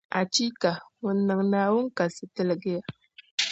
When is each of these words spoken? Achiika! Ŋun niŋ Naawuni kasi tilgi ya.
Achiika! 0.19 0.71
Ŋun 1.01 1.17
niŋ 1.27 1.41
Naawuni 1.51 1.91
kasi 1.97 2.23
tilgi 2.35 2.71
ya. 2.75 2.81